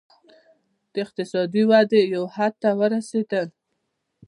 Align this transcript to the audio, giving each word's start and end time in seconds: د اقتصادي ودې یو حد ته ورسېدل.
د 0.91 0.93
اقتصادي 1.05 1.63
ودې 1.69 2.01
یو 2.13 2.23
حد 2.35 2.53
ته 2.61 2.69
ورسېدل. 2.79 3.47